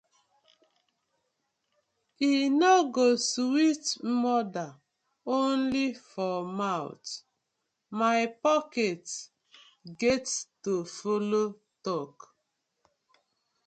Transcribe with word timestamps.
I 2.27 2.31
no 2.59 2.73
go 2.95 3.07
sweet 3.31 3.85
mother 4.23 4.69
only 5.39 5.93
for 5.93 6.43
mouth, 6.43 7.07
my 7.91 8.19
pocket 8.45 9.03
get 9.99 10.25
to 10.63 10.85
follo 10.95 11.43
tok. 11.83 12.15